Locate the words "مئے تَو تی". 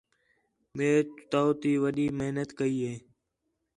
0.75-1.71